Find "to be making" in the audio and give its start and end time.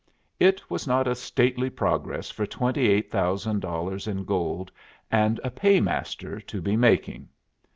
6.41-7.29